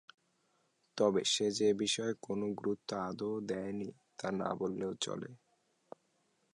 তবে 0.97 1.21
সে 1.25 1.45
যে 1.51 1.65
এ 1.69 1.79
বিষয়ে 1.79 2.13
কোনোই 2.21 2.53
গুরুত্ব 2.53 2.89
আদৌ 3.07 3.31
দেয়নি 3.41 3.89
তা 4.19 4.27
না 4.31 4.49
বললেও 4.55 4.93
চলে। 5.01 5.29